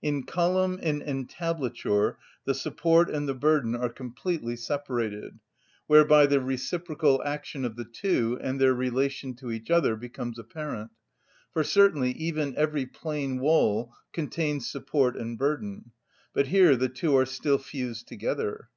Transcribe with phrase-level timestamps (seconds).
[0.00, 5.38] In column and entablature the support and the burden are completely separated;
[5.86, 10.90] whereby the reciprocal action of the two and their relation to each other becomes apparent.
[11.52, 15.90] For certainly even every plain wall contains support and burden;
[16.32, 18.70] but here the two are still fused together.